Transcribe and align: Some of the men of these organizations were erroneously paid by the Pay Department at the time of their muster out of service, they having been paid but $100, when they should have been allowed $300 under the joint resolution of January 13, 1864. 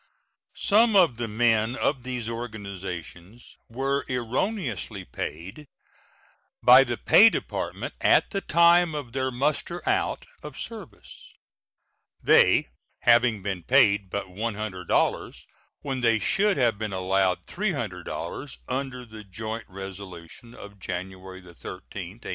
Some 0.55 0.95
of 0.95 1.17
the 1.17 1.27
men 1.27 1.75
of 1.75 2.01
these 2.01 2.27
organizations 2.27 3.55
were 3.69 4.03
erroneously 4.09 5.05
paid 5.05 5.67
by 6.63 6.83
the 6.83 6.97
Pay 6.97 7.29
Department 7.29 7.93
at 8.01 8.31
the 8.31 8.41
time 8.41 8.95
of 8.95 9.13
their 9.13 9.29
muster 9.29 9.87
out 9.87 10.25
of 10.41 10.57
service, 10.57 11.35
they 12.23 12.69
having 13.01 13.43
been 13.43 13.61
paid 13.61 14.09
but 14.09 14.25
$100, 14.25 15.45
when 15.83 16.01
they 16.01 16.17
should 16.17 16.57
have 16.57 16.79
been 16.79 16.93
allowed 16.93 17.45
$300 17.45 18.57
under 18.67 19.05
the 19.05 19.23
joint 19.23 19.65
resolution 19.69 20.55
of 20.55 20.79
January 20.79 21.41
13, 21.41 21.53
1864. 21.53 22.29